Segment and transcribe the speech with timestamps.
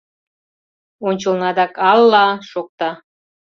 [1.07, 2.89] Ончылно адак «Алла!» шокта.